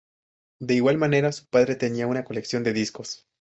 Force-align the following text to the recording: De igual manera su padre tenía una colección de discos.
De 0.59 0.73
igual 0.73 0.97
manera 0.97 1.31
su 1.31 1.45
padre 1.47 1.75
tenía 1.75 2.07
una 2.07 2.23
colección 2.23 2.63
de 2.63 2.73
discos. 2.73 3.27